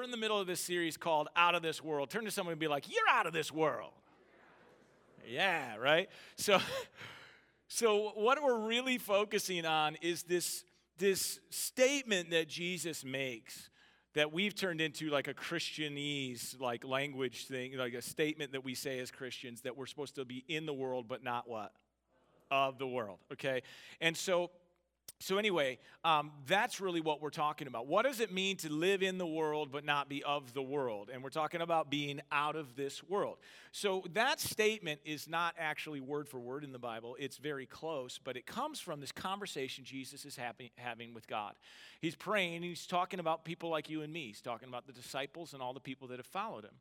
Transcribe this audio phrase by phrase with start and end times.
[0.00, 2.08] we're in the middle of this series called Out of This World.
[2.08, 3.92] Turn to someone and be like, You're out of this world.
[5.28, 6.08] Yeah, right?
[6.36, 6.58] So,
[7.68, 10.64] so what we're really focusing on is this,
[10.96, 13.68] this statement that Jesus makes
[14.14, 18.74] that we've turned into like a Christianese like language thing, like a statement that we
[18.74, 21.72] say as Christians that we're supposed to be in the world but not what?
[22.50, 23.60] Of the world, okay?
[24.00, 24.50] And so
[25.22, 27.86] so, anyway, um, that's really what we're talking about.
[27.86, 31.10] What does it mean to live in the world but not be of the world?
[31.12, 33.36] And we're talking about being out of this world.
[33.70, 37.16] So, that statement is not actually word for word in the Bible.
[37.18, 41.52] It's very close, but it comes from this conversation Jesus is having, having with God.
[42.00, 44.28] He's praying, and he's talking about people like you and me.
[44.28, 46.74] He's talking about the disciples and all the people that have followed him.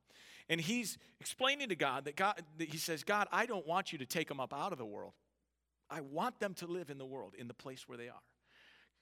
[0.47, 3.97] And he's explaining to God that, God, that he says, God, I don't want you
[3.97, 5.11] to take them up out of the world.
[5.89, 8.21] I want them to live in the world, in the place where they are.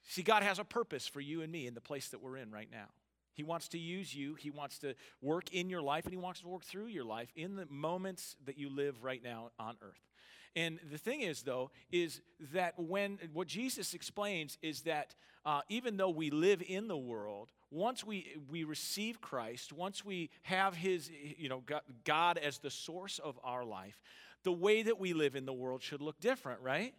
[0.04, 2.50] See, God has a purpose for you and me in the place that we're in
[2.50, 2.86] right now.
[3.34, 6.40] He wants to use you, He wants to work in your life, and He wants
[6.40, 10.08] to work through your life in the moments that you live right now on earth.
[10.56, 12.20] And the thing is, though, is
[12.52, 15.14] that when what Jesus explains is that
[15.46, 20.30] uh, even though we live in the world, once we, we receive Christ, once we
[20.42, 21.62] have His, you know,
[22.04, 24.00] God as the source of our life,
[24.48, 26.94] the way that we live in the world should look different, right?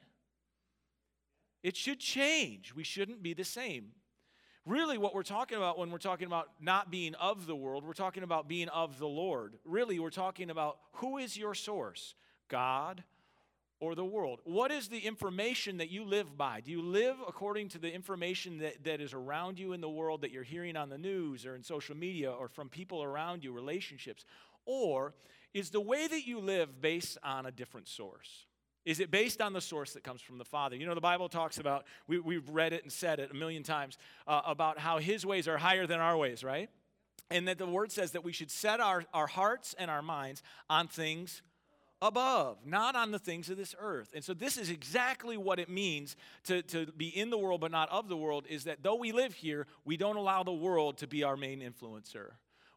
[1.63, 2.75] It should change.
[2.75, 3.87] We shouldn't be the same.
[4.67, 7.93] Really, what we're talking about when we're talking about not being of the world, we're
[7.93, 9.57] talking about being of the Lord.
[9.65, 12.13] Really, we're talking about who is your source?
[12.49, 13.03] God
[13.79, 14.41] or the world?
[14.43, 16.61] What is the information that you live by?
[16.61, 20.21] Do you live according to the information that, that is around you in the world
[20.21, 23.51] that you're hearing on the news or in social media or from people around you,
[23.53, 24.23] relationships?
[24.67, 25.15] Or
[25.53, 28.45] is the way that you live based on a different source?
[28.85, 30.75] Is it based on the source that comes from the Father?
[30.75, 33.61] You know, the Bible talks about, we, we've read it and said it a million
[33.61, 36.69] times, uh, about how His ways are higher than our ways, right?
[37.29, 40.41] And that the Word says that we should set our, our hearts and our minds
[40.69, 41.41] on things
[42.01, 44.11] above, not on the things of this earth.
[44.15, 47.71] And so, this is exactly what it means to, to be in the world but
[47.71, 50.97] not of the world is that though we live here, we don't allow the world
[50.99, 52.31] to be our main influencer.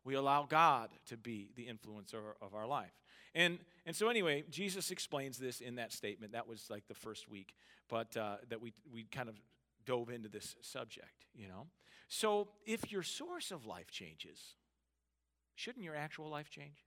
[0.05, 2.93] We allow God to be the influencer of our life.
[3.35, 6.33] And, and so, anyway, Jesus explains this in that statement.
[6.33, 7.55] That was like the first week,
[7.89, 9.37] but uh, that we, we kind of
[9.87, 11.67] dove into this subject, you know?
[12.09, 14.39] So, if your source of life changes,
[15.55, 16.85] shouldn't your actual life change?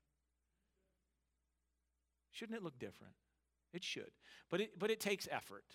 [2.32, 3.14] Shouldn't it look different?
[3.74, 4.12] It should.
[4.52, 5.66] But it, but it takes effort.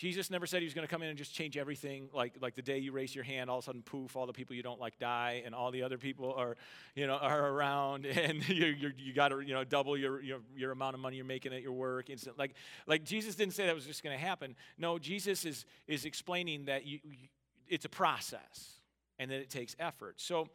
[0.00, 2.08] Jesus never said he was going to come in and just change everything.
[2.14, 4.32] Like, like the day you raise your hand, all of a sudden, poof, all the
[4.32, 6.56] people you don't like die, and all the other people are,
[6.94, 10.38] you know, are around, and you you you got to you know double your, your
[10.56, 12.08] your amount of money you're making at your work.
[12.08, 12.38] Instant.
[12.38, 12.54] Like
[12.86, 14.56] like Jesus didn't say that was just going to happen.
[14.78, 17.28] No, Jesus is is explaining that you, you,
[17.68, 18.80] it's a process
[19.18, 20.18] and that it takes effort.
[20.18, 20.48] So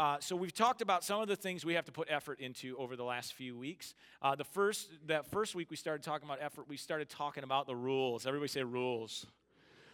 [0.00, 2.74] uh, so we've talked about some of the things we have to put effort into
[2.78, 3.94] over the last few weeks.
[4.22, 6.66] Uh, the first that first week we started talking about effort.
[6.66, 8.26] We started talking about the rules.
[8.26, 9.26] Everybody say rules.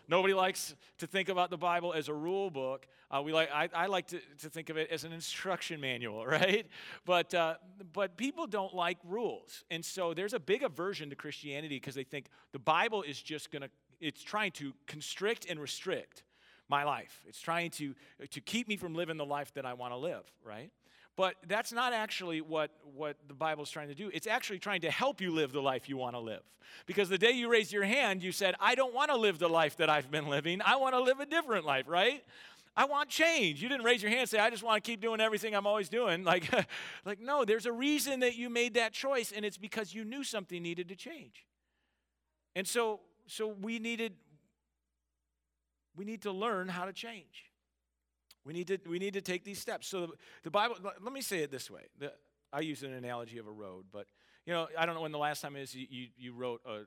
[0.07, 2.87] Nobody likes to think about the Bible as a rule book.
[3.11, 6.25] Uh, we like, I, I like to, to think of it as an instruction manual,
[6.39, 6.69] right?
[7.05, 7.55] But, uh,
[7.93, 9.65] but people don't like rules.
[9.73, 13.51] And so there's a big aversion to Christianity because they think the Bible is just
[13.51, 16.23] going to, it's trying to constrict and restrict
[16.69, 17.25] my life.
[17.27, 17.95] It's trying to,
[18.31, 20.71] to keep me from living the life that I want to live, right?
[21.17, 24.11] But that's not actually what, what the Bible's trying to do.
[24.13, 26.43] It's actually trying to help you live the life you want to live.
[26.85, 29.49] Because the day you raised your hand, you said, I don't want to live the
[29.49, 30.61] life that I've been living.
[30.65, 32.23] I want to live a different life, right?
[32.77, 33.63] I want change.
[33.63, 35.67] You didn't raise your hand and say, I just want to keep doing everything I'm
[35.67, 36.25] always doing.
[36.27, 36.53] Like,
[37.05, 40.25] like, no, there's a reason that you made that choice, and it's because you knew
[40.25, 41.47] something needed to change.
[42.57, 44.15] And so, so we needed
[45.97, 47.51] we need to learn how to change.
[48.45, 49.89] We need to, we need to take these steps.
[49.89, 50.13] So the,
[50.45, 51.83] the Bible, let me say it this way.
[51.99, 52.13] The,
[52.53, 54.07] I use an analogy of a road, but
[54.47, 56.83] you know, I don't know when the last time is you, you, you wrote a,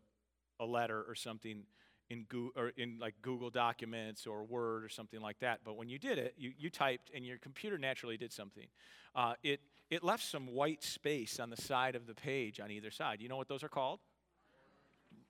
[0.64, 1.64] a letter or something
[2.10, 5.60] in, Go, or in like Google Documents or Word or something like that.
[5.66, 8.68] But when you did it, you, you typed and your computer naturally did something.
[9.14, 9.60] Uh, it,
[9.90, 13.22] it left some white space on the side of the page on either side.
[13.22, 14.00] You know what those are called?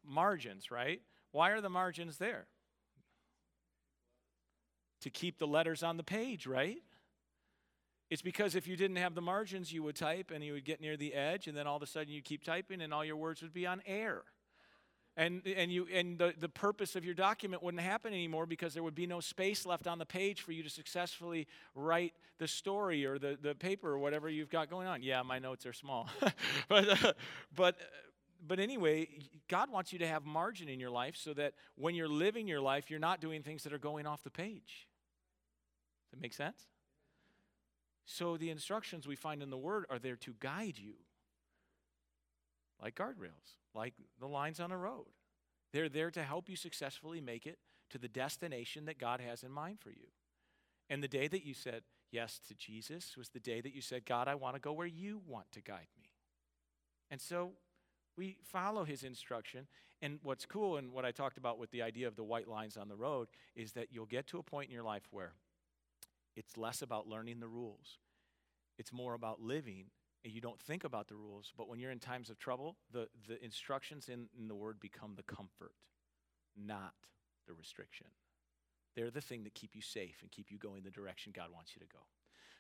[0.06, 1.02] Margins, right?
[1.32, 2.46] Why are the margins there?
[5.02, 6.82] To keep the letters on the page, right?
[8.10, 10.82] It's because if you didn't have the margins, you would type and you would get
[10.82, 13.18] near the edge, and then all of a sudden you'd keep typing, and all your
[13.18, 14.24] words would be on air.
[15.16, 18.84] And, and, you, and the, the purpose of your document wouldn't happen anymore because there
[18.84, 23.06] would be no space left on the page for you to successfully write the story
[23.06, 25.04] or the, the paper or whatever you've got going on.
[25.04, 26.10] Yeah, my notes are small.
[26.70, 27.14] but, uh,
[27.54, 27.76] but,
[28.48, 29.10] but anyway,
[29.50, 32.62] God wants you to have margin in your life so that when you're living your
[32.62, 34.88] life, you're not doing things that are going off the page.
[36.12, 36.68] That make sense?
[38.06, 40.94] So the instructions we find in the Word are there to guide you,
[42.82, 45.06] like guardrails, like the lines on a road.
[45.72, 47.60] They're there to help you successfully make it
[47.92, 50.08] to the destination that God has in mind for you.
[50.90, 54.06] And the day that you said yes to Jesus was the day that you said,
[54.06, 56.10] God, I want to go where you want to guide me.
[57.12, 57.52] And so
[58.18, 59.68] we follow his instruction.
[60.02, 62.78] And what's cool, and what I talked about with the idea of the white lines
[62.78, 65.34] on the road, is that you'll get to a point in your life where
[66.36, 67.98] it's less about learning the rules,
[68.78, 69.86] it's more about living.
[70.26, 73.08] And you don't think about the rules, but when you're in times of trouble, the,
[73.26, 75.72] the instructions in, in the word become the comfort,
[76.58, 76.94] not
[77.48, 78.08] the restriction.
[78.98, 81.72] They're the thing that keep you safe and keep you going the direction God wants
[81.74, 82.00] you to go.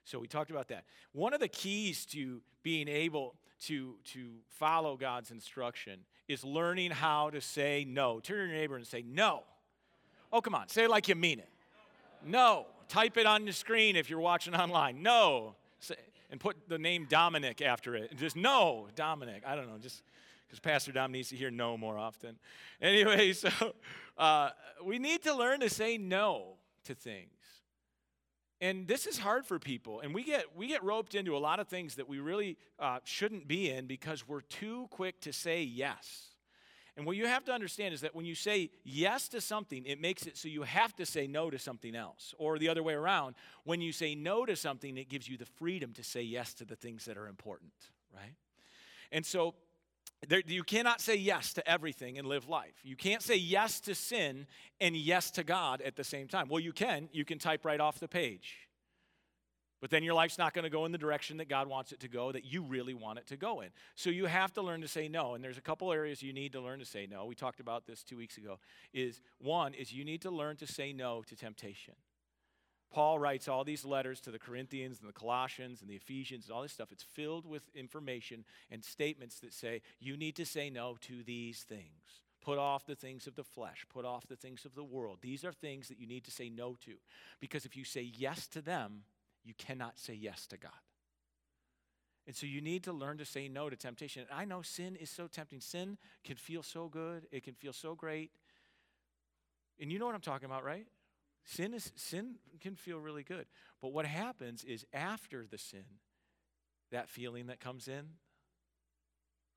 [0.05, 0.85] So we talked about that.
[1.11, 7.29] One of the keys to being able to, to follow God's instruction is learning how
[7.31, 8.19] to say no.
[8.19, 9.43] Turn to your neighbor and say no.
[10.31, 10.69] Oh, come on.
[10.69, 11.49] Say it like you mean it.
[12.25, 12.67] No.
[12.89, 15.01] Type it on the screen if you're watching online.
[15.01, 15.55] No.
[16.31, 18.15] And put the name Dominic after it.
[18.17, 19.43] Just no, Dominic.
[19.47, 19.77] I don't know.
[19.79, 20.03] Just
[20.47, 22.37] because Pastor Dom needs to hear no more often.
[22.81, 23.49] Anyway, so
[24.17, 24.49] uh,
[24.83, 27.29] we need to learn to say no to things.
[28.61, 31.61] And this is hard for people, and we get we get roped into a lot
[31.61, 35.61] of things that we really uh, shouldn't be in because we're too quick to say
[35.63, 36.28] yes.
[36.99, 40.01] And what you have to understand is that when you say yes to something, it
[40.01, 42.35] makes it so you have to say no to something else.
[42.37, 45.45] Or the other way around, when you say no to something, it gives you the
[45.45, 47.71] freedom to say yes to the things that are important,
[48.13, 48.35] right?
[49.13, 49.55] And so
[50.27, 52.75] there, you cannot say yes to everything and live life.
[52.83, 54.45] You can't say yes to sin
[54.81, 56.49] and yes to God at the same time.
[56.49, 57.07] Well, you can.
[57.13, 58.68] You can type right off the page.
[59.81, 62.01] But then your life's not going to go in the direction that God wants it
[62.01, 63.69] to go, that you really want it to go in.
[63.95, 65.35] So you have to learn to say no.
[65.35, 67.25] And there's a couple areas you need to learn to say no.
[67.25, 68.59] We talked about this two weeks ago.
[68.93, 71.93] Is one is you need to learn to say no to temptation.
[72.91, 76.55] Paul writes all these letters to the Corinthians and the Colossians and the Ephesians and
[76.55, 76.91] all this stuff.
[76.91, 81.63] It's filled with information and statements that say you need to say no to these
[81.63, 82.23] things.
[82.41, 85.19] Put off the things of the flesh, put off the things of the world.
[85.21, 86.95] These are things that you need to say no to.
[87.39, 89.03] Because if you say yes to them,
[89.43, 90.71] you cannot say yes to God.
[92.27, 94.25] And so you need to learn to say no to temptation.
[94.31, 95.61] I know sin is so tempting.
[95.61, 98.31] Sin can feel so good, it can feel so great.
[99.79, 100.85] And you know what I'm talking about, right?
[101.45, 103.45] Sin, is, sin can feel really good.
[103.81, 105.85] But what happens is after the sin,
[106.91, 108.05] that feeling that comes in,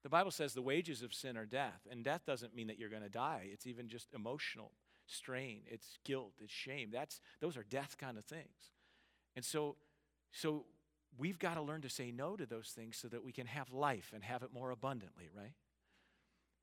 [0.03, 1.87] the Bible says the wages of sin are death.
[1.91, 4.73] And death doesn't mean that you're going to die, it's even just emotional
[5.07, 6.91] strain, it's guilt, it's shame.
[6.93, 8.71] That's, those are death kind of things.
[9.35, 9.77] And so,
[10.31, 10.65] so
[11.19, 13.73] we've got to learn to say no to those things so that we can have
[13.73, 15.55] life and have it more abundantly, right?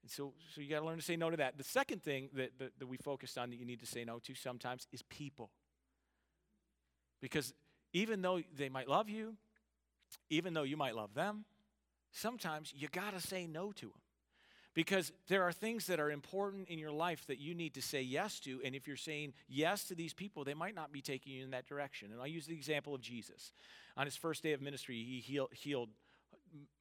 [0.01, 1.57] And so, so you got to learn to say no to that.
[1.57, 4.19] The second thing that, that, that we focused on that you need to say no
[4.19, 5.51] to sometimes is people.
[7.21, 7.53] Because
[7.93, 9.35] even though they might love you,
[10.29, 11.45] even though you might love them,
[12.11, 14.01] sometimes you got to say no to them.
[14.79, 18.01] Because there are things that are important in your life that you need to say
[18.01, 18.61] yes to.
[18.63, 21.51] And if you're saying yes to these people, they might not be taking you in
[21.51, 22.13] that direction.
[22.13, 23.51] And I'll use the example of Jesus.
[23.97, 25.89] On his first day of ministry, he healed, healed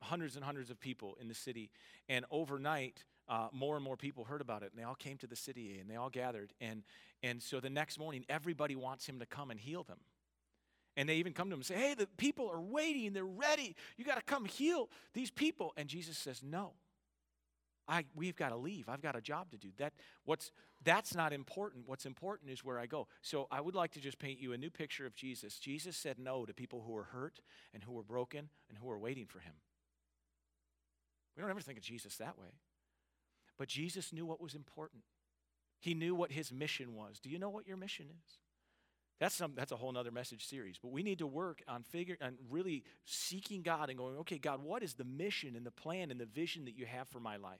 [0.00, 1.70] hundreds and hundreds of people in the city.
[2.08, 5.26] And overnight, uh, more and more people heard about it, and they all came to
[5.26, 6.52] the city and they all gathered.
[6.60, 6.84] And,
[7.24, 9.98] and so the next morning, everybody wants him to come and heal them.
[10.96, 13.74] And they even come to him and say, Hey, the people are waiting, they're ready.
[13.96, 15.72] You got to come heal these people.
[15.76, 16.74] And Jesus says, No.
[17.88, 18.88] I, we've got to leave.
[18.88, 19.68] I've got a job to do.
[19.78, 20.50] That, what's,
[20.84, 21.88] that's not important.
[21.88, 23.08] What's important is where I go.
[23.22, 25.58] So I would like to just paint you a new picture of Jesus.
[25.58, 27.40] Jesus said no to people who were hurt
[27.72, 29.54] and who were broken and who were waiting for him.
[31.34, 32.58] We don't ever think of Jesus that way.
[33.56, 35.02] But Jesus knew what was important.
[35.80, 37.20] He knew what his mission was.
[37.20, 38.38] Do you know what your mission is?
[39.20, 40.78] That's, some, that's a whole other message series.
[40.80, 44.62] But we need to work on figure on really seeking God and going, okay, God,
[44.62, 47.36] what is the mission and the plan and the vision that you have for my
[47.36, 47.58] life?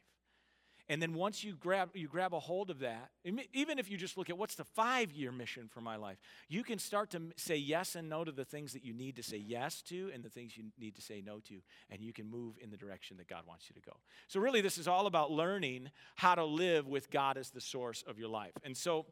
[0.90, 3.11] And then once you grab, you grab a hold of that,
[3.52, 6.16] even if you just look at what's the five year mission for my life,
[6.49, 9.23] you can start to say yes and no to the things that you need to
[9.23, 11.61] say yes to and the things you need to say no to.
[11.90, 13.97] And you can move in the direction that God wants you to go.
[14.28, 18.02] So, really, this is all about learning how to live with God as the source
[18.07, 18.52] of your life.
[18.64, 19.04] And so,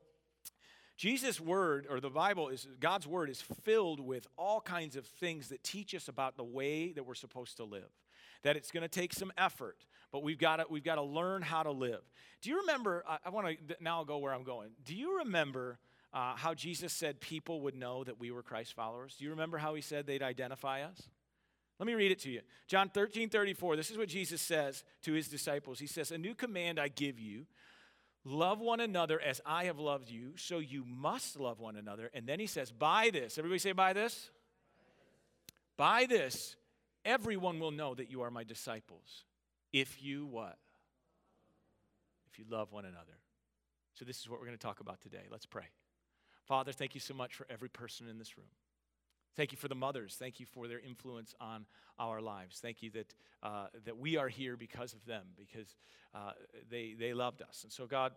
[0.97, 5.49] Jesus' word, or the Bible, is God's word is filled with all kinds of things
[5.49, 7.91] that teach us about the way that we're supposed to live
[8.43, 11.43] that it's going to take some effort, but we've got to, we've got to learn
[11.43, 12.03] how to live.
[12.43, 13.05] Do you remember?
[13.09, 14.71] I, I want to now go where I'm going.
[14.85, 15.79] Do you remember
[16.13, 19.17] uh, how Jesus said people would know that we were Christ followers?
[19.19, 21.03] Do you remember how he said they'd identify us?
[21.79, 22.41] Let me read it to you.
[22.69, 23.77] John 13, 34.
[23.77, 25.79] This is what Jesus says to his disciples.
[25.79, 27.47] He says, A new command I give you
[28.25, 32.11] love one another as I have loved you, so you must love one another.
[32.15, 34.31] And then he says, By this, everybody say, By this?
[35.77, 36.57] By this,
[37.07, 39.25] everyone will know that you are my disciples.
[39.73, 40.59] If you what?
[42.31, 43.19] If you love one another.
[43.95, 45.27] So, this is what we're going to talk about today.
[45.31, 45.69] Let's pray.
[46.45, 48.49] Father, thank you so much for every person in this room.
[49.37, 50.17] Thank you for the mothers.
[50.19, 51.67] Thank you for their influence on
[51.99, 52.59] our lives.
[52.61, 55.77] Thank you that, uh, that we are here because of them, because
[56.15, 56.33] uh,
[56.71, 57.63] they, they loved us.
[57.63, 58.13] And so, God,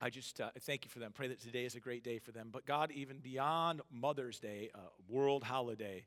[0.00, 1.12] I just uh, thank you for them.
[1.12, 2.48] Pray that today is a great day for them.
[2.52, 6.04] But, God, even beyond Mother's Day, a world holiday,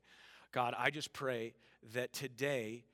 [0.54, 1.52] God, I just pray
[1.92, 2.84] that today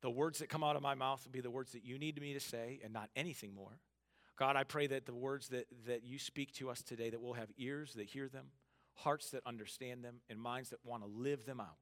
[0.00, 2.20] the words that come out of my mouth will be the words that you need
[2.20, 3.78] me to say and not anything more.
[4.36, 7.34] God, I pray that the words that, that you speak to us today, that we'll
[7.34, 8.46] have ears that hear them
[8.94, 11.76] hearts that understand them, and minds that want to live them out.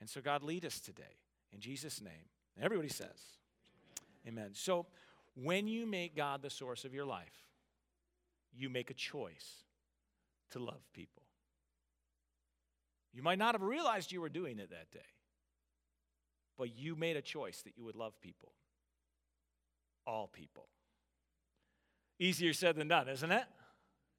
[0.00, 1.18] And so, God, lead us today.
[1.52, 2.28] In Jesus' name.
[2.60, 3.38] everybody says,
[4.26, 4.50] Amen.
[4.52, 4.86] So,
[5.34, 7.46] when you make God the source of your life,
[8.54, 9.64] you make a choice
[10.50, 11.21] to love people.
[13.12, 15.06] You might not have realized you were doing it that day,
[16.56, 18.52] but you made a choice that you would love people.
[20.06, 20.68] All people.
[22.18, 23.44] Easier said than done, isn't it?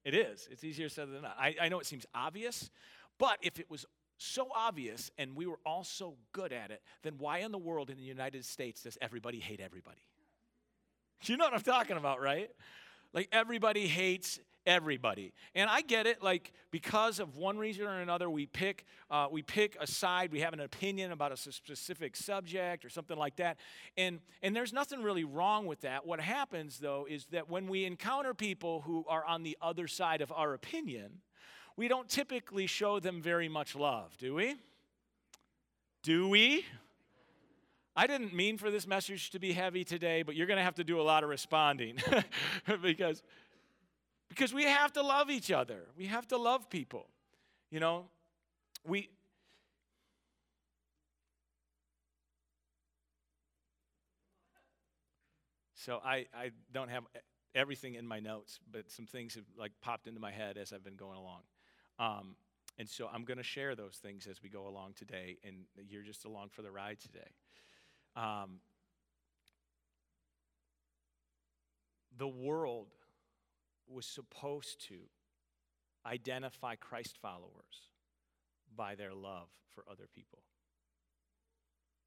[0.04, 0.48] It is.
[0.50, 1.32] It's easier said than done.
[1.38, 2.70] I, I know it seems obvious,
[3.18, 3.86] but if it was
[4.16, 7.90] so obvious and we were all so good at it, then why in the world
[7.90, 10.02] in the United States does everybody hate everybody?
[11.22, 12.50] You know what I'm talking about, right?
[13.14, 15.32] Like everybody hates everybody.
[15.54, 19.42] And I get it, like because of one reason or another, we pick uh, we
[19.42, 23.58] pick a side, we have an opinion about a specific subject or something like that.
[23.96, 26.06] And and there's nothing really wrong with that.
[26.06, 30.20] What happens though is that when we encounter people who are on the other side
[30.20, 31.20] of our opinion,
[31.76, 34.56] we don't typically show them very much love, do we?
[36.02, 36.64] Do we?
[37.96, 40.74] I didn't mean for this message to be heavy today, but you're going to have
[40.76, 41.98] to do a lot of responding
[42.82, 43.22] because
[44.28, 45.82] because we have to love each other.
[45.96, 47.06] We have to love people.
[47.70, 48.06] You know,
[48.84, 49.10] we.
[55.74, 57.04] So I, I don't have
[57.54, 60.82] everything in my notes, but some things have like popped into my head as I've
[60.82, 61.42] been going along.
[61.98, 62.36] Um,
[62.78, 65.54] and so I'm going to share those things as we go along today, and
[65.88, 67.28] you're just along for the ride today.
[68.16, 68.60] Um,
[72.16, 72.88] the world
[73.88, 74.94] was supposed to
[76.06, 77.90] identify Christ followers
[78.76, 80.40] by their love for other people.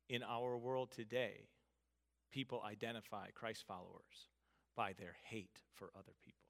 [0.09, 1.49] In our world today,
[2.31, 4.29] people identify Christ followers
[4.75, 6.47] by their hate for other people.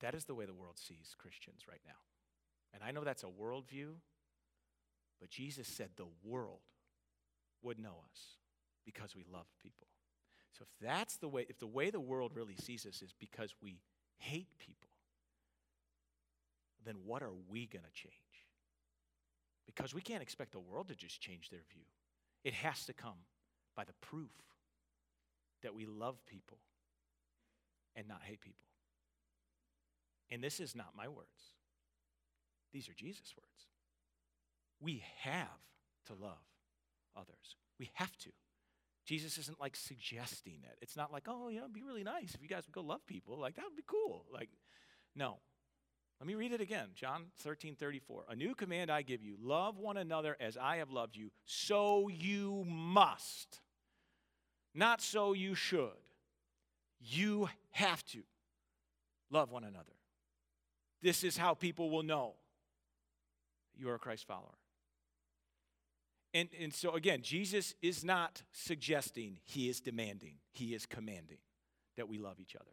[0.00, 1.92] That is the way the world sees Christians right now.
[2.74, 3.90] And I know that's a worldview,
[5.20, 6.60] but Jesus said the world
[7.62, 8.36] would know us
[8.84, 9.86] because we love people.
[10.52, 13.54] So if that's the way, if the way the world really sees us is because
[13.62, 13.80] we
[14.18, 14.90] hate people,
[16.84, 18.14] then what are we going to change?
[19.66, 21.84] Because we can't expect the world to just change their view.
[22.44, 23.24] It has to come
[23.76, 24.30] by the proof
[25.62, 26.58] that we love people
[27.94, 28.66] and not hate people.
[30.30, 31.54] And this is not my words,
[32.72, 33.66] these are Jesus' words.
[34.80, 35.46] We have
[36.06, 36.40] to love
[37.16, 37.56] others.
[37.78, 38.30] We have to.
[39.04, 40.78] Jesus isn't like suggesting it.
[40.80, 42.82] It's not like, oh, you know, it'd be really nice if you guys would go
[42.82, 43.38] love people.
[43.38, 44.26] Like, that would be cool.
[44.32, 44.50] Like,
[45.16, 45.38] no.
[46.20, 46.90] Let me read it again.
[46.94, 48.26] John 13, 34.
[48.28, 52.08] A new command I give you love one another as I have loved you, so
[52.08, 53.60] you must.
[54.72, 55.90] Not so you should.
[57.00, 58.22] You have to
[59.30, 59.92] love one another.
[61.02, 62.34] This is how people will know
[63.76, 64.54] you are a Christ follower.
[66.34, 71.38] And, and so, again, Jesus is not suggesting, he is demanding, he is commanding
[71.96, 72.70] that we love each other.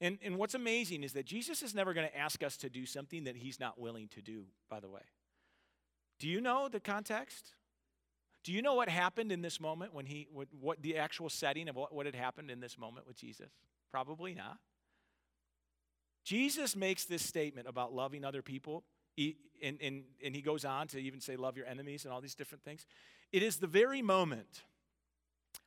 [0.00, 2.86] And, and what's amazing is that Jesus is never going to ask us to do
[2.86, 5.02] something that he's not willing to do, by the way.
[6.18, 7.54] Do you know the context?
[8.44, 11.68] Do you know what happened in this moment when he, what, what the actual setting
[11.68, 13.50] of what, what had happened in this moment with Jesus?
[13.90, 14.58] Probably not.
[16.24, 18.84] Jesus makes this statement about loving other people
[19.16, 22.34] and, and, and he goes on to even say, Love your enemies and all these
[22.34, 22.86] different things.
[23.32, 24.62] It is the very moment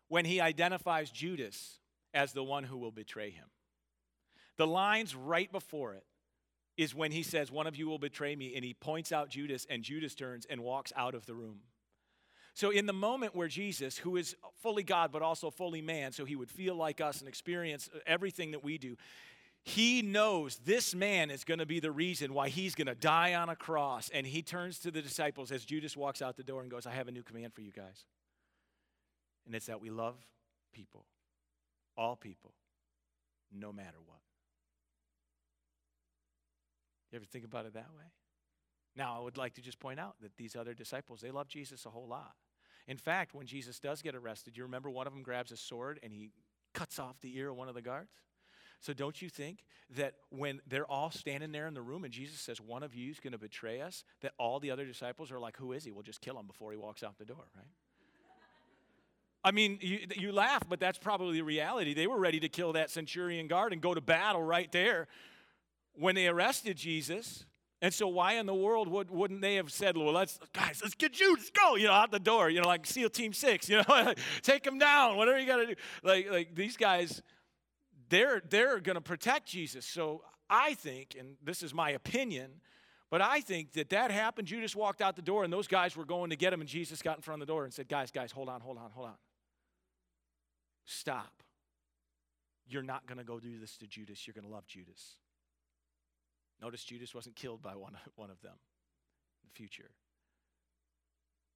[0.07, 1.79] when he identifies Judas
[2.13, 3.45] as the one who will betray him.
[4.57, 6.05] The lines right before it
[6.77, 9.65] is when he says, One of you will betray me, and he points out Judas,
[9.69, 11.59] and Judas turns and walks out of the room.
[12.53, 16.25] So, in the moment where Jesus, who is fully God but also fully man, so
[16.25, 18.97] he would feel like us and experience everything that we do,
[19.63, 23.33] he knows this man is going to be the reason why he's going to die
[23.33, 24.09] on a cross.
[24.13, 26.91] And he turns to the disciples as Judas walks out the door and goes, I
[26.91, 28.05] have a new command for you guys.
[29.45, 30.15] And it's that we love
[30.73, 31.05] people,
[31.97, 32.53] all people,
[33.51, 34.19] no matter what.
[37.11, 38.05] You ever think about it that way?
[38.95, 41.85] Now, I would like to just point out that these other disciples, they love Jesus
[41.85, 42.33] a whole lot.
[42.87, 45.99] In fact, when Jesus does get arrested, you remember one of them grabs a sword
[46.01, 46.31] and he
[46.73, 48.11] cuts off the ear of one of the guards?
[48.79, 49.63] So don't you think
[49.95, 53.09] that when they're all standing there in the room and Jesus says, one of you
[53.09, 55.91] is going to betray us, that all the other disciples are like, who is he?
[55.91, 57.65] We'll just kill him before he walks out the door, right?
[59.43, 61.93] I mean, you, you laugh, but that's probably the reality.
[61.93, 65.07] They were ready to kill that centurion guard and go to battle right there
[65.93, 67.45] when they arrested Jesus.
[67.81, 70.95] And so, why in the world would, wouldn't they have said, well, let's, guys, let's
[70.95, 73.69] get you, let's go, you know, out the door, you know, like SEAL Team Six,
[73.69, 75.75] you know, take them down, whatever you got to do.
[76.03, 77.21] Like, like these guys,
[78.09, 79.85] they're, they're going to protect Jesus.
[79.85, 82.61] So, I think, and this is my opinion,
[83.09, 84.47] but I think that that happened.
[84.47, 87.01] Judas walked out the door, and those guys were going to get him, and Jesus
[87.01, 89.07] got in front of the door and said, guys, guys, hold on, hold on, hold
[89.07, 89.15] on.
[90.85, 91.43] Stop.
[92.69, 94.27] You're not going to go do this to Judas.
[94.27, 95.15] You're going to love Judas.
[96.61, 98.55] Notice Judas wasn't killed by one, one of them
[99.43, 99.91] in the future.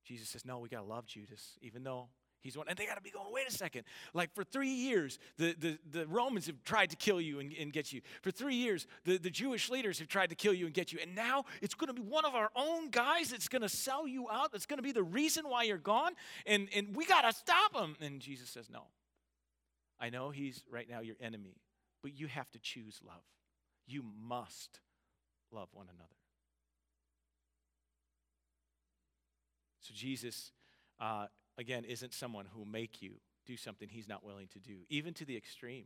[0.05, 2.09] Jesus says, No, we got to love Judas, even though
[2.41, 2.67] he's one.
[2.67, 3.83] And they got to be going, wait a second.
[4.13, 7.71] Like for three years, the, the, the Romans have tried to kill you and, and
[7.71, 8.01] get you.
[8.21, 10.99] For three years, the, the Jewish leaders have tried to kill you and get you.
[11.01, 14.07] And now it's going to be one of our own guys that's going to sell
[14.07, 14.51] you out.
[14.51, 16.11] That's going to be the reason why you're gone.
[16.45, 17.95] And, and we got to stop him.
[18.01, 18.83] And Jesus says, No.
[19.99, 21.57] I know he's right now your enemy,
[22.01, 23.21] but you have to choose love.
[23.85, 24.79] You must
[25.51, 26.15] love one another.
[29.81, 30.51] So Jesus,
[30.99, 31.27] uh,
[31.57, 33.13] again, isn't someone who will make you
[33.45, 35.85] do something he's not willing to do, even to the extreme.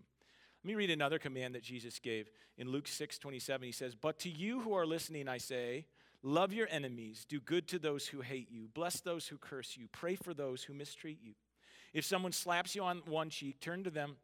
[0.64, 3.66] Let me read another command that Jesus gave in Luke 6 27.
[3.66, 5.86] He says, But to you who are listening, I say,
[6.24, 9.88] love your enemies, do good to those who hate you, bless those who curse you,
[9.92, 11.34] pray for those who mistreat you.
[11.94, 14.18] If someone slaps you on one cheek, turn to them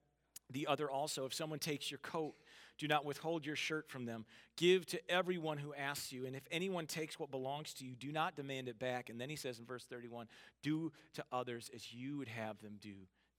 [0.49, 1.25] the other also.
[1.25, 2.33] If someone takes your coat,
[2.81, 4.25] do not withhold your shirt from them.
[4.57, 6.25] Give to everyone who asks you.
[6.25, 9.11] And if anyone takes what belongs to you, do not demand it back.
[9.11, 10.25] And then he says in verse 31
[10.63, 12.95] do to others as you would have them do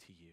[0.06, 0.30] to you.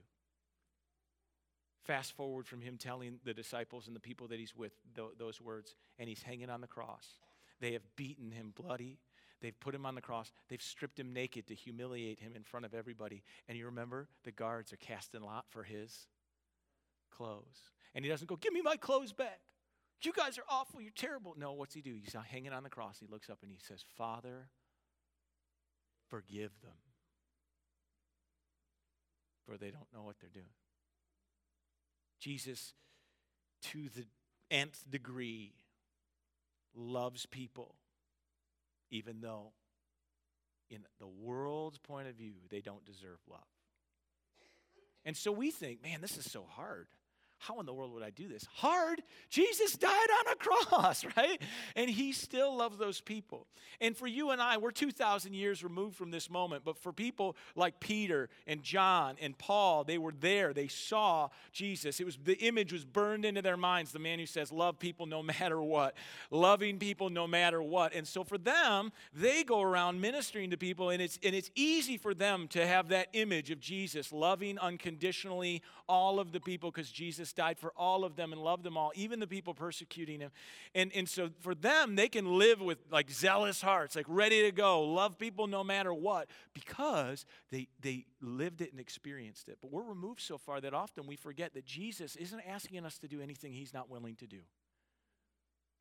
[1.86, 4.74] Fast forward from him telling the disciples and the people that he's with
[5.18, 7.08] those words, and he's hanging on the cross.
[7.62, 9.00] They have beaten him bloody.
[9.42, 10.32] They've put him on the cross.
[10.50, 13.24] They've stripped him naked to humiliate him in front of everybody.
[13.48, 16.06] And you remember the guards are casting lot for his
[17.10, 17.72] clothes.
[17.96, 19.40] And he doesn't go, Give me my clothes back.
[20.02, 20.82] You guys are awful.
[20.82, 21.36] You're terrible.
[21.38, 21.94] No, what's he do?
[22.02, 22.98] He's hanging on the cross.
[23.00, 24.48] He looks up and he says, Father,
[26.10, 26.78] forgive them,
[29.46, 30.46] for they don't know what they're doing.
[32.20, 32.74] Jesus,
[33.64, 34.06] to the
[34.50, 35.54] nth degree,
[36.74, 37.76] loves people,
[38.90, 39.52] even though,
[40.70, 43.42] in the world's point of view, they don't deserve love.
[45.06, 46.88] And so we think, man, this is so hard
[47.40, 48.46] how in the world would I do this?
[48.56, 49.02] Hard.
[49.30, 51.42] Jesus died on a cross, right?
[51.76, 53.48] And he still loves those people.
[53.80, 56.66] And for you and I, we're 2,000 years removed from this moment.
[56.66, 60.54] But for people like Peter and John and Paul, they were there.
[60.54, 62.02] They saw Jesus.
[62.02, 63.94] It was the image was burned into their minds.
[63.94, 65.96] The man who says, "Love people no matter what,"
[66.32, 67.94] loving people no matter what.
[67.94, 71.98] And so for them, they go around ministering to people, and it's and it's easy
[71.98, 76.92] for them to have that image of Jesus loving unconditionally all of the people because
[76.92, 80.20] Jesus Jesus died for all of them and loved them all, even the people persecuting
[80.20, 80.32] him.
[80.74, 84.52] And, and so for them, they can live with like zealous hearts, like ready to
[84.52, 89.58] go, love people no matter what, because they, they lived it and experienced it.
[89.62, 93.08] But we're removed so far that often we forget that Jesus isn't asking us to
[93.08, 94.40] do anything he's not willing to do.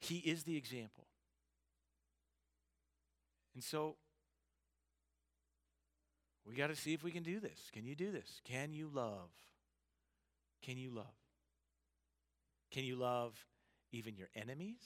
[0.00, 1.06] He is the example.
[3.54, 3.96] And so
[6.46, 7.70] we got to see if we can do this.
[7.72, 8.40] Can you do this?
[8.44, 9.30] Can you love?
[10.62, 11.17] Can you love?
[12.70, 13.34] Can you love
[13.92, 14.82] even your enemies?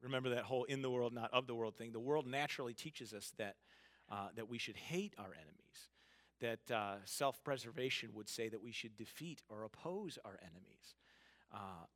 [0.00, 1.92] Remember that whole in the world, not of the world thing.
[1.92, 3.56] The world naturally teaches us that,
[4.10, 5.90] uh, that we should hate our enemies,
[6.40, 10.94] that uh, self preservation would say that we should defeat or oppose our enemies.
[11.52, 11.86] Uh,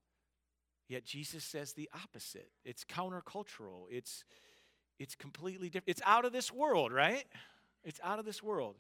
[0.89, 2.51] yet Jesus says the opposite.
[2.65, 4.25] It's countercultural, it's,
[4.99, 5.91] it's completely different.
[5.91, 7.25] It's out of this world, right?
[7.85, 8.77] It's out of this world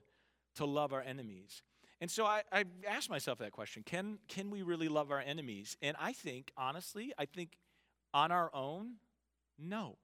[0.57, 1.63] to love our enemies.
[2.03, 5.77] And so I, I asked myself that question can, can we really love our enemies?
[5.81, 7.57] And I think, honestly, I think
[8.13, 8.95] on our own,
[9.57, 9.99] no.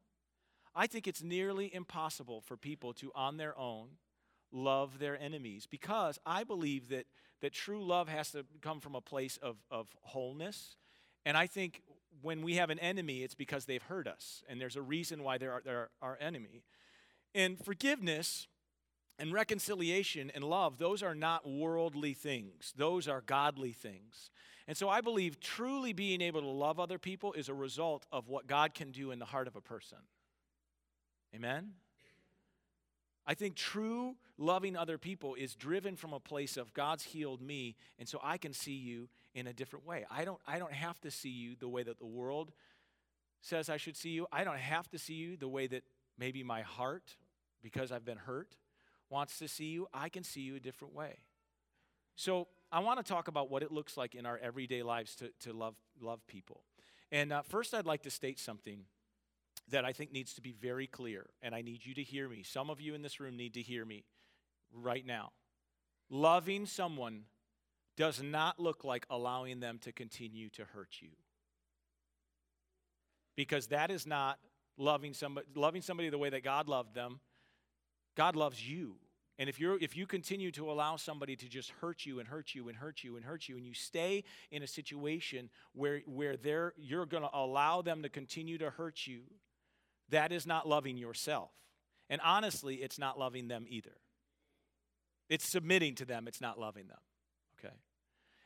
[0.77, 3.89] I think it's nearly impossible for people to, on their own,
[4.53, 7.07] love their enemies because I believe that,
[7.41, 10.77] that true love has to come from a place of, of wholeness.
[11.27, 11.83] And I think
[12.23, 15.37] when we have an enemy, it's because they've hurt us, and there's a reason why
[15.37, 16.63] they're, they're our enemy.
[17.35, 18.47] And forgiveness
[19.19, 24.31] And reconciliation and love, those are not worldly things, those are godly things.
[24.69, 28.29] And so I believe truly being able to love other people is a result of
[28.29, 29.99] what God can do in the heart of a person.
[31.35, 31.71] Amen?
[33.27, 37.77] I think true loving other people is driven from a place of God's healed me,
[37.99, 40.07] and so I can see you in a different way.
[40.11, 42.53] I don't, I don't have to see you the way that the world
[43.41, 44.27] says I should see you.
[44.33, 45.83] I don't have to see you the way that
[46.19, 47.17] maybe my heart,
[47.63, 48.57] because I've been hurt,
[49.11, 51.19] wants to see you, I can see you a different way.
[52.17, 55.31] So I want to talk about what it looks like in our everyday lives to,
[55.41, 56.63] to love, love people.
[57.11, 58.85] And uh, first, I'd like to state something
[59.71, 62.43] that I think needs to be very clear, and I need you to hear me.
[62.43, 64.05] Some of you in this room need to hear me
[64.73, 65.33] right now.
[66.11, 67.25] Loving someone
[67.97, 71.11] does not look like allowing them to continue to hurt you.
[73.37, 74.39] Because that is not
[74.77, 77.21] loving somebody, loving somebody the way that God loved them
[78.19, 78.97] God loves you.
[79.39, 82.53] And if, you're, if you continue to allow somebody to just hurt you and hurt
[82.53, 86.37] you and hurt you and hurt you, and you stay in a situation where, where
[86.37, 89.21] they're, you're going to allow them to continue to hurt you,
[90.09, 91.53] that is not loving yourself.
[92.11, 93.97] And honestly, it's not loving them either.
[95.29, 96.99] It's submitting to them, it's not loving them.
[97.61, 97.75] Okay?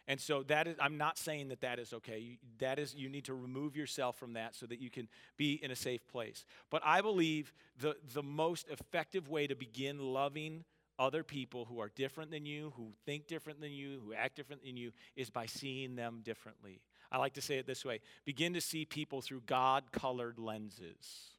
[0.08, 2.38] And so that is, I'm not saying that that is okay.
[2.58, 5.70] That is, you need to remove yourself from that so that you can be in
[5.70, 6.44] a safe place.
[6.70, 10.64] But I believe the, the most effective way to begin loving
[10.98, 14.64] other people who are different than you, who think different than you, who act different
[14.64, 16.80] than you, is by seeing them differently.
[17.10, 21.30] I like to say it this way begin to see people through God colored lenses.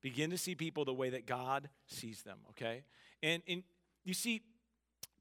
[0.00, 2.82] Begin to see people the way that God sees them, okay?
[3.22, 3.62] And, and
[4.04, 4.42] you see,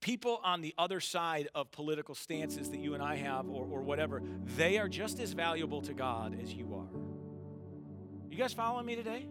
[0.02, 3.82] people on the other side of political stances that you and I have or, or
[3.82, 4.22] whatever,
[4.58, 7.00] they are just as valuable to God as you are.
[8.30, 9.28] You guys following me today?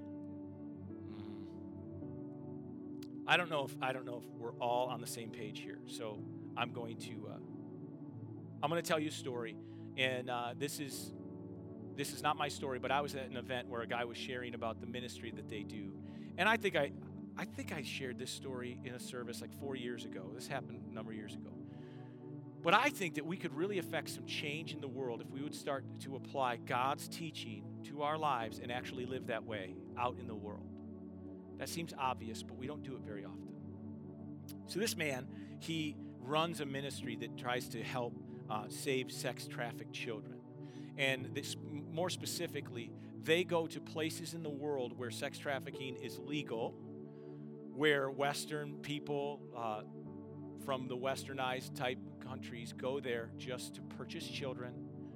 [3.26, 5.78] I don't know if I don't know if we're all on the same page here.
[5.86, 6.18] So
[6.56, 7.36] I'm going to uh,
[8.62, 9.56] I'm going to tell you a story,
[9.96, 11.12] and uh, this is
[11.96, 14.16] this is not my story, but I was at an event where a guy was
[14.16, 15.92] sharing about the ministry that they do,
[16.38, 16.92] and I think I
[17.40, 20.30] I think I shared this story in a service like four years ago.
[20.34, 21.48] This happened a number of years ago.
[22.62, 25.40] But I think that we could really affect some change in the world if we
[25.40, 30.18] would start to apply God's teaching to our lives and actually live that way out
[30.20, 30.66] in the world.
[31.56, 33.54] That seems obvious, but we don't do it very often.
[34.66, 35.26] So, this man,
[35.60, 38.18] he runs a ministry that tries to help
[38.50, 40.40] uh, save sex trafficked children.
[40.98, 41.56] And this,
[41.90, 42.90] more specifically,
[43.22, 46.74] they go to places in the world where sex trafficking is legal
[47.74, 49.82] where Western people uh,
[50.64, 54.72] from the westernized type countries go there just to purchase children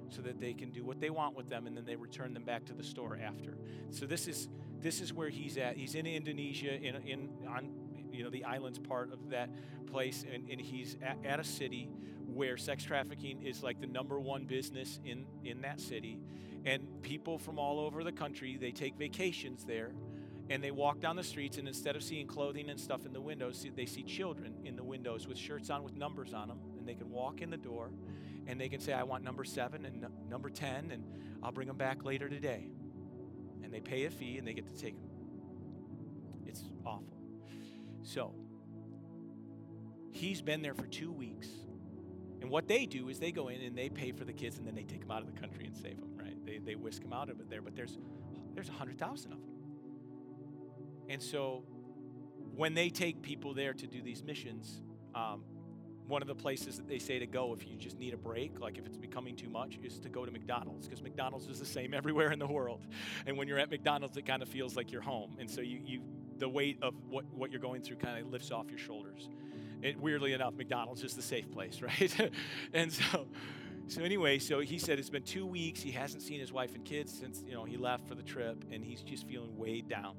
[0.09, 2.43] so that they can do what they want with them and then they return them
[2.43, 3.57] back to the store after.
[3.91, 4.49] So this is
[4.81, 5.77] this is where he's at.
[5.77, 7.69] He's in Indonesia in, in on
[8.11, 9.49] you know the islands part of that
[9.87, 11.89] place and, and he's at, at a city
[12.25, 16.19] where sex trafficking is like the number one business in in that city
[16.65, 19.91] and people from all over the country they take vacations there
[20.49, 23.21] and they walk down the streets and instead of seeing clothing and stuff in the
[23.21, 26.87] windows they see children in the windows with shirts on with numbers on them and
[26.87, 27.91] they can walk in the door
[28.47, 31.03] and they can say i want number seven and number 10 and
[31.43, 32.69] i'll bring them back later today.
[33.63, 35.09] And they pay a fee and they get to take them
[36.45, 37.17] it's awful.
[38.03, 38.33] So
[40.11, 41.49] he's been there for two weeks
[42.41, 44.67] and what they do is they go in and they pay for the kids and
[44.67, 46.37] then they take them out of the country and save them right?
[46.45, 47.97] They, they whisk them out of it there but there's
[48.53, 49.54] there's 100000 of them
[51.09, 51.63] and so
[52.55, 54.81] when they take people there to do these missions,
[55.13, 55.43] um,
[56.07, 58.59] one of the places that they say to go if you just need a break,
[58.59, 61.65] like if it's becoming too much, is to go to McDonald's because McDonald's is the
[61.65, 62.85] same everywhere in the world.
[63.25, 65.35] And when you're at McDonald's, it kind of feels like you're home.
[65.39, 66.01] And so you, you
[66.37, 69.29] the weight of what, what you're going through kind of lifts off your shoulders.
[69.81, 72.31] It, weirdly enough, McDonald's is the safe place, right?
[72.73, 73.27] and so,
[73.87, 75.81] so anyway, so he said it's been two weeks.
[75.81, 78.63] He hasn't seen his wife and kids since you know he left for the trip,
[78.71, 80.15] and he's just feeling weighed down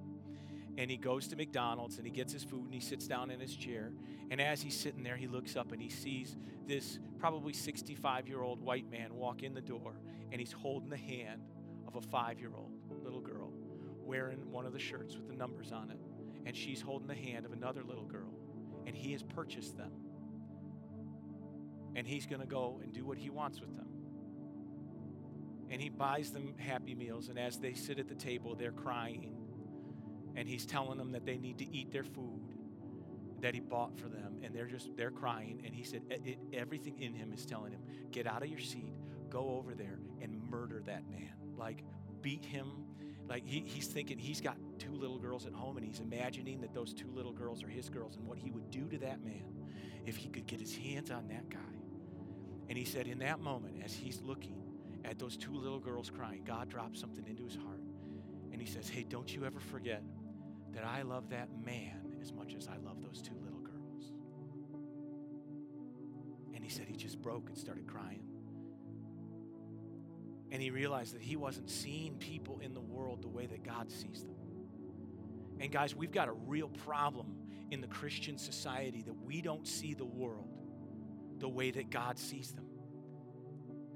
[0.78, 3.40] and he goes to McDonald's and he gets his food and he sits down in
[3.40, 3.92] his chair.
[4.30, 6.36] And as he's sitting there, he looks up and he sees
[6.66, 9.94] this probably 65 year old white man walk in the door
[10.30, 11.42] and he's holding the hand
[11.86, 13.52] of a five year old little girl
[14.04, 15.98] wearing one of the shirts with the numbers on it.
[16.44, 18.34] And she's holding the hand of another little girl
[18.86, 19.92] and he has purchased them.
[21.94, 23.88] And he's going to go and do what he wants with them.
[25.70, 27.28] And he buys them happy meals.
[27.28, 29.45] And as they sit at the table, they're crying
[30.36, 32.40] and he's telling them that they need to eat their food
[33.40, 36.98] that he bought for them and they're just they're crying and he said it, everything
[37.00, 38.94] in him is telling him get out of your seat
[39.28, 41.82] go over there and murder that man like
[42.22, 42.70] beat him
[43.28, 46.72] like he, he's thinking he's got two little girls at home and he's imagining that
[46.72, 49.44] those two little girls are his girls and what he would do to that man
[50.06, 51.58] if he could get his hands on that guy.
[52.68, 54.62] And he said, in that moment, as he's looking
[55.04, 57.80] at those two little girls crying, God dropped something into his heart.
[58.52, 60.02] And he says, Hey, don't you ever forget
[60.76, 64.12] that I love that man as much as I love those two little girls.
[66.54, 68.20] And he said he just broke and started crying.
[70.50, 73.90] And he realized that he wasn't seeing people in the world the way that God
[73.90, 74.36] sees them.
[75.60, 77.38] And guys, we've got a real problem
[77.70, 80.50] in the Christian society that we don't see the world
[81.38, 82.66] the way that God sees them.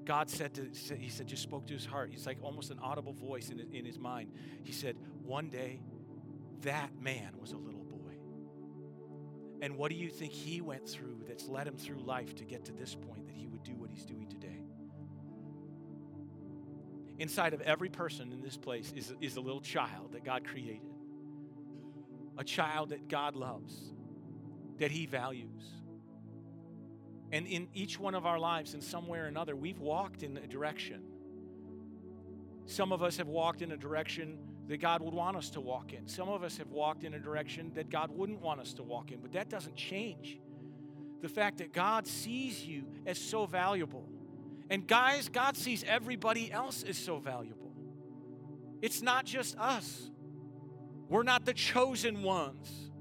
[0.06, 2.08] God said to, he said, just spoke to his heart.
[2.10, 4.32] He's like almost an audible voice in, in his mind.
[4.64, 5.80] He said, one day
[6.62, 8.14] that man was a little boy.
[9.62, 12.64] And what do you think he went through that's led him through life to get
[12.66, 14.62] to this point that he would do what he's doing today?
[17.18, 20.88] Inside of every person in this place is, is a little child that God created,
[22.38, 23.92] a child that God loves,
[24.78, 25.62] that he values.
[27.32, 30.36] And in each one of our lives, in some way or another, we've walked in
[30.38, 31.02] a direction.
[32.64, 34.38] Some of us have walked in a direction
[34.70, 36.06] that God would want us to walk in.
[36.06, 39.10] Some of us have walked in a direction that God wouldn't want us to walk
[39.10, 40.38] in, but that doesn't change
[41.22, 44.08] the fact that God sees you as so valuable.
[44.70, 47.72] And guys, God sees everybody else as so valuable.
[48.80, 50.08] It's not just us,
[51.08, 52.92] we're not the chosen ones.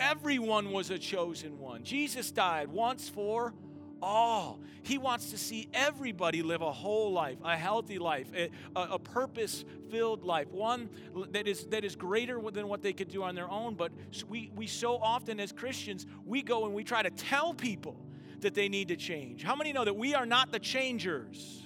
[0.00, 1.84] Everyone was a chosen one.
[1.84, 3.54] Jesus died once for
[4.02, 4.60] all.
[4.82, 9.64] He wants to see everybody live a whole life, a healthy life, a, a purpose
[9.90, 10.88] filled life, one
[11.32, 13.74] that is, that is greater than what they could do on their own.
[13.74, 13.92] But
[14.28, 17.96] we, we so often, as Christians, we go and we try to tell people
[18.40, 19.42] that they need to change.
[19.42, 21.64] How many know that we are not the changers?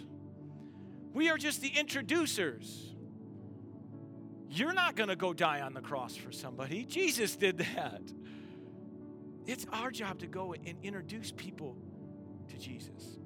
[1.13, 2.95] We are just the introducers.
[4.49, 6.85] You're not going to go die on the cross for somebody.
[6.85, 8.03] Jesus did that.
[9.47, 11.77] It's our job to go and introduce people
[12.53, 13.19] to Jesus.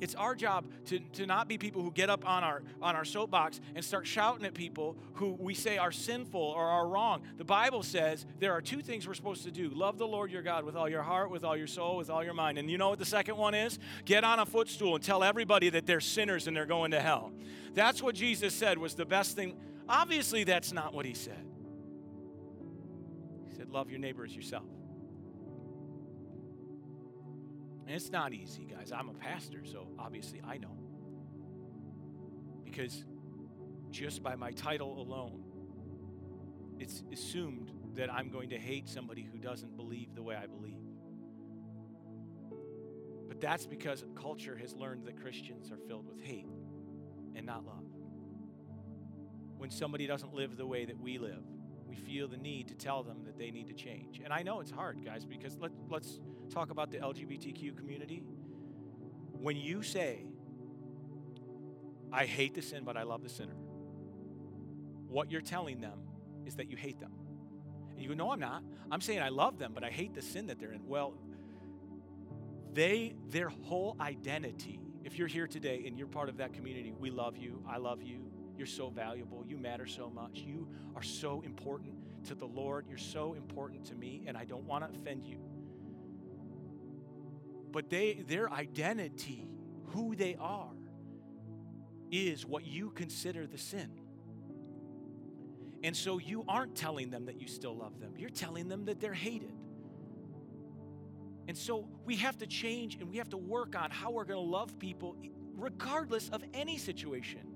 [0.00, 3.04] It's our job to, to not be people who get up on our, on our
[3.04, 7.22] soapbox and start shouting at people who we say are sinful or are wrong.
[7.38, 10.42] The Bible says there are two things we're supposed to do love the Lord your
[10.42, 12.58] God with all your heart, with all your soul, with all your mind.
[12.58, 13.78] And you know what the second one is?
[14.04, 17.32] Get on a footstool and tell everybody that they're sinners and they're going to hell.
[17.72, 19.56] That's what Jesus said was the best thing.
[19.88, 21.46] Obviously, that's not what he said.
[23.48, 24.64] He said, Love your neighbor as yourself.
[27.86, 28.90] And it's not easy, guys.
[28.92, 30.76] I'm a pastor, so obviously I know.
[32.64, 33.04] Because
[33.90, 35.44] just by my title alone,
[36.78, 40.74] it's assumed that I'm going to hate somebody who doesn't believe the way I believe.
[43.28, 46.48] But that's because culture has learned that Christians are filled with hate
[47.34, 47.84] and not love.
[49.58, 51.42] When somebody doesn't live the way that we live,
[51.86, 54.20] we feel the need to tell them that they need to change.
[54.22, 58.22] And I know it's hard, guys, because let, let's talk about the LGBTQ community.
[59.40, 60.24] When you say,
[62.12, 63.56] I hate the sin, but I love the sinner,
[65.08, 65.98] what you're telling them
[66.46, 67.12] is that you hate them.
[67.92, 68.62] And you go, No, I'm not.
[68.90, 70.86] I'm saying I love them, but I hate the sin that they're in.
[70.86, 71.14] Well,
[72.72, 77.10] they, their whole identity, if you're here today and you're part of that community, we
[77.10, 81.42] love you, I love you, you're so valuable, you matter so much, you are so
[81.42, 85.24] important to the Lord, you're so important to me, and I don't want to offend
[85.24, 85.38] you
[87.76, 89.46] but they their identity,
[89.88, 90.72] who they are,
[92.10, 93.90] is what you consider the sin.
[95.84, 98.14] And so you aren't telling them that you still love them.
[98.16, 99.52] You're telling them that they're hated.
[101.48, 104.42] And so we have to change and we have to work on how we're going
[104.42, 105.14] to love people
[105.54, 107.46] regardless of any situation.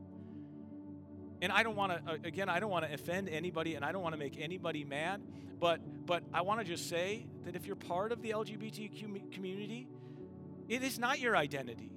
[1.41, 3.91] And I don't want to uh, again I don't want to offend anybody and I
[3.91, 5.23] don't want to make anybody mad,
[5.59, 9.89] but but I want to just say that if you're part of the LGBTQ community,
[10.71, 11.91] it is not your identity.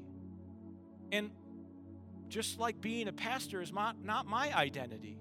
[1.12, 1.29] And
[2.27, 5.19] just like being a pastor is not, not my identity.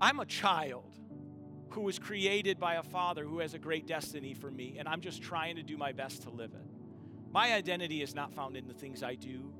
[0.00, 0.96] I'm a child
[1.68, 5.02] who was created by a father who has a great destiny for me, and I'm
[5.02, 6.66] just trying to do my best to live it.
[7.30, 9.52] My identity is not found in the things I do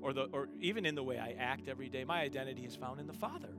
[0.00, 2.04] or, the, or even in the way I act every day.
[2.04, 3.50] My identity is found in the Father.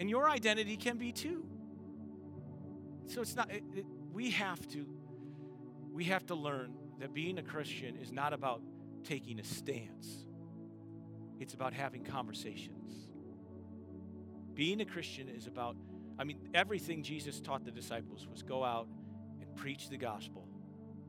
[0.00, 1.46] And your identity can be too.
[3.06, 4.84] So it's not, it, it, we have to,
[5.92, 8.62] we have to learn that being a Christian is not about
[9.02, 10.24] taking a stance,
[11.40, 13.08] it's about having conversations.
[14.54, 15.76] Being a Christian is about,
[16.16, 18.86] I mean, everything Jesus taught the disciples was go out
[19.40, 20.46] and preach the gospel,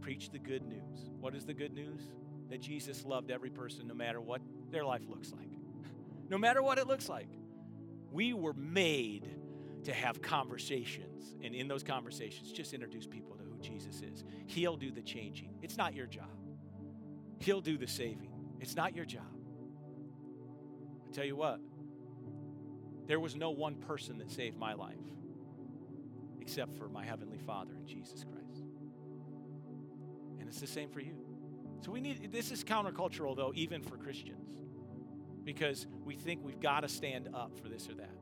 [0.01, 1.11] preach the good news.
[1.19, 2.01] What is the good news?
[2.49, 5.51] That Jesus loved every person no matter what their life looks like.
[6.29, 7.29] no matter what it looks like.
[8.11, 9.29] We were made
[9.83, 13.22] to have conversations, and in those conversations, just introduce people
[13.63, 14.23] Jesus is.
[14.47, 15.55] He'll do the changing.
[15.61, 16.29] It's not your job.
[17.39, 18.31] He'll do the saving.
[18.59, 19.23] It's not your job.
[21.07, 21.59] I tell you what,
[23.07, 24.95] there was no one person that saved my life
[26.39, 28.63] except for my Heavenly Father and Jesus Christ.
[30.39, 31.15] And it's the same for you.
[31.81, 34.49] So we need, this is countercultural though, even for Christians,
[35.43, 38.15] because we think we've got to stand up for this or that.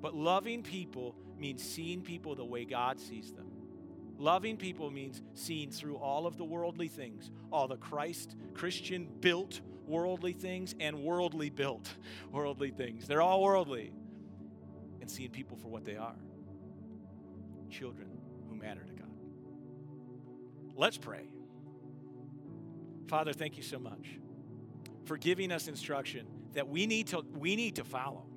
[0.00, 3.50] But loving people means seeing people the way God sees them.
[4.18, 9.60] Loving people means seeing through all of the worldly things, all the Christ, Christian built
[9.86, 11.88] worldly things and worldly built
[12.32, 13.06] worldly things.
[13.06, 13.92] They're all worldly.
[15.00, 16.16] And seeing people for what they are
[17.70, 18.08] children
[18.48, 19.10] who matter to God.
[20.74, 21.28] Let's pray.
[23.08, 24.18] Father, thank you so much
[25.04, 28.27] for giving us instruction that we need to, we need to follow.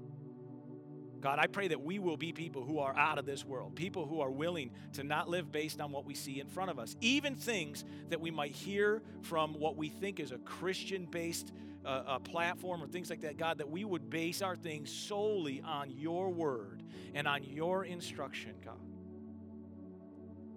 [1.21, 4.05] God, I pray that we will be people who are out of this world, people
[4.05, 6.95] who are willing to not live based on what we see in front of us,
[6.99, 11.53] even things that we might hear from what we think is a Christian based
[11.86, 13.38] uh, platform or things like that.
[13.38, 18.53] God, that we would base our things solely on your word and on your instruction,
[18.63, 18.79] God.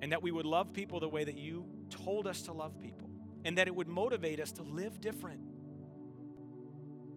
[0.01, 3.09] And that we would love people the way that you told us to love people,
[3.45, 5.41] and that it would motivate us to live different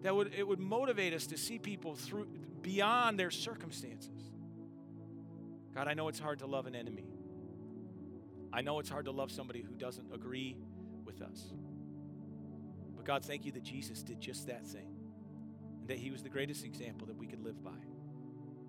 [0.02, 2.26] that would it would motivate us to see people through
[2.62, 4.30] beyond their circumstances.
[5.74, 7.06] God, I know it's hard to love an enemy.
[8.52, 10.56] I know it's hard to love somebody who doesn't agree
[11.04, 11.52] with us.
[12.96, 14.96] But God, thank you that Jesus did just that thing.
[15.80, 17.70] And that he was the greatest example that we could live by.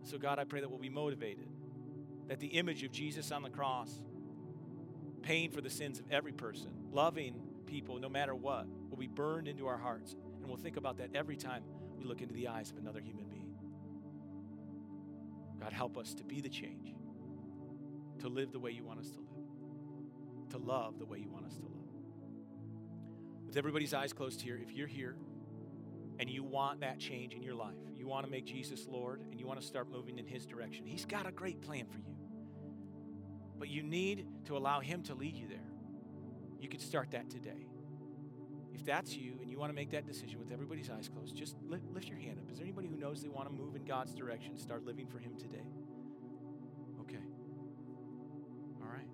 [0.04, 1.48] So God, I pray that we'll be motivated.
[2.28, 3.92] That the image of Jesus on the cross,
[5.22, 9.48] paying for the sins of every person, loving people no matter what, will be burned
[9.48, 11.64] into our hearts and we'll think about that every time
[11.98, 13.54] we look into the eyes of another human being.
[15.60, 16.96] God, help us to be the change,
[18.20, 21.46] to live the way you want us to live, to love the way you want
[21.46, 21.74] us to love.
[23.46, 25.16] With everybody's eyes closed here, if you're here
[26.20, 29.40] and you want that change in your life, you want to make Jesus Lord, and
[29.40, 32.16] you want to start moving in His direction, He's got a great plan for you.
[33.58, 35.69] But you need to allow Him to lead you there.
[36.60, 37.68] You could start that today.
[38.74, 41.56] If that's you and you want to make that decision with everybody's eyes closed, just
[41.68, 42.50] lift, lift your hand up.
[42.52, 45.20] Is there anybody who knows they want to move in God's direction, start living for
[45.20, 45.66] Him today?
[47.02, 47.24] Okay.
[48.82, 49.08] All right.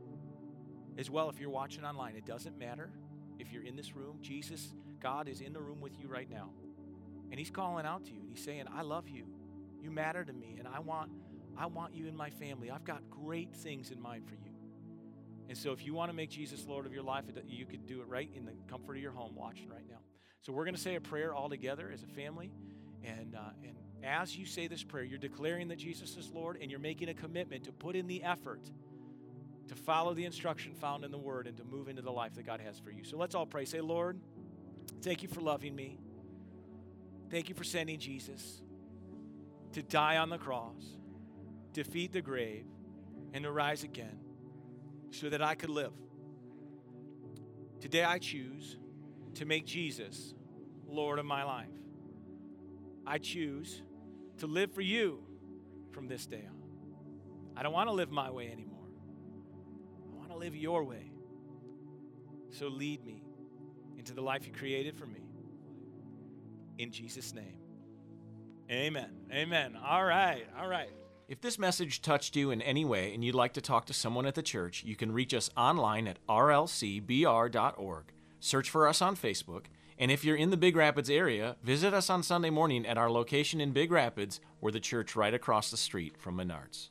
[0.97, 2.89] As well, if you're watching online, it doesn't matter
[3.39, 4.17] if you're in this room.
[4.21, 6.49] Jesus, God is in the room with you right now.
[7.31, 9.25] And He's calling out to you and He's saying, I love you.
[9.81, 11.11] You matter to me, and I want,
[11.55, 12.71] I want you in my family.
[12.71, 14.44] I've got great things in mind for you.
[15.47, 18.01] And so, if you want to make Jesus Lord of your life, you could do
[18.01, 19.99] it right in the comfort of your home watching right now.
[20.41, 22.51] So, we're going to say a prayer all together as a family.
[23.03, 26.71] And, uh, and as you say this prayer, you're declaring that Jesus is Lord and
[26.71, 28.61] you're making a commitment to put in the effort
[29.67, 32.45] to follow the instruction found in the Word and to move into the life that
[32.45, 33.03] God has for you.
[33.03, 33.65] So, let's all pray.
[33.65, 34.19] Say, Lord,
[35.03, 35.99] thank you for loving me.
[37.29, 38.61] Thank you for sending Jesus
[39.73, 40.83] to die on the cross,
[41.73, 42.65] defeat the grave,
[43.33, 44.24] and to rise again
[45.11, 45.93] so that I could live.
[47.79, 48.77] Today I choose
[49.35, 50.33] to make Jesus
[50.87, 51.67] Lord of my life.
[53.05, 53.81] I choose
[54.39, 55.19] to live for you
[55.91, 56.55] from this day on.
[57.57, 58.87] I don't want to live my way anymore.
[60.11, 61.11] I want to live your way.
[62.49, 63.23] So lead me
[63.97, 65.21] into the life you created for me.
[66.77, 67.59] In Jesus' name.
[68.69, 69.11] Amen.
[69.31, 69.77] Amen.
[69.85, 70.45] All right.
[70.59, 70.89] All right.
[71.27, 74.27] If this message touched you in any way and you'd like to talk to someone
[74.27, 78.03] at the church, you can reach us online at rlcbr.org.
[78.39, 79.65] Search for us on Facebook.
[79.97, 83.09] And if you're in the Big Rapids area, visit us on Sunday morning at our
[83.09, 84.39] location in Big Rapids.
[84.61, 86.89] We're the church right across the street from Menards.